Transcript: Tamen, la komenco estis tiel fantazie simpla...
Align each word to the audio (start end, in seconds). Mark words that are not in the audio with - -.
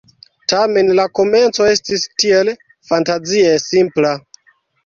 Tamen, 0.53 0.87
la 0.99 1.05
komenco 1.19 1.67
estis 1.73 2.07
tiel 2.23 2.51
fantazie 2.93 3.55
simpla... 3.67 4.17